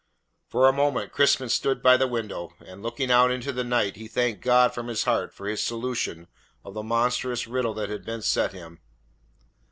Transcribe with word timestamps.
For 0.47 0.67
a 0.67 0.73
moment 0.73 1.11
Crispin 1.11 1.47
stood 1.49 1.83
by 1.83 1.95
the 1.95 2.07
window, 2.07 2.55
and 2.65 2.81
looking 2.81 3.11
out 3.11 3.29
into 3.29 3.51
the 3.51 3.63
night 3.63 3.97
he 3.97 4.07
thanked 4.07 4.41
God 4.41 4.73
from 4.73 4.87
his 4.87 5.03
heart 5.03 5.31
for 5.31 5.47
his 5.47 5.61
solution 5.61 6.27
of 6.65 6.73
the 6.73 6.81
monstrous 6.81 7.45
riddle 7.45 7.75
that 7.75 7.91
had 7.91 8.03
been 8.03 8.23
set 8.23 8.51
him. 8.51 8.79